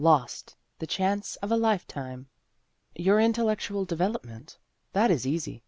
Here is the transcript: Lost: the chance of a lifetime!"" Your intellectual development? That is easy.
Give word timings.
Lost: 0.03 0.55
the 0.79 0.87
chance 0.87 1.35
of 1.43 1.51
a 1.51 1.55
lifetime!"" 1.55 2.25
Your 3.05 3.19
intellectual 3.19 3.85
development? 3.85 4.57
That 4.93 5.11
is 5.11 5.27
easy. 5.27 5.59